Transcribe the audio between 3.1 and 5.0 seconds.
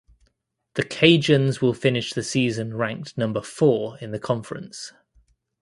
number four in the conference.